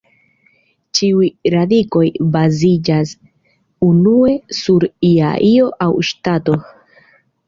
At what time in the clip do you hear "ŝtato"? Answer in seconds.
6.09-6.57